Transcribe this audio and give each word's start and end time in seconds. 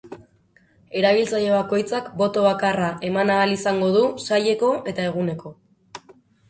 Erabiltzaile 1.01 1.51
bakoitzak 1.57 2.07
boto 2.23 2.47
bakarra 2.47 2.89
eman 3.11 3.33
ahal 3.37 3.55
izango 3.59 3.95
du, 3.99 4.03
saileko 4.27 4.73
eta 4.95 5.09
eguneko. 5.13 5.55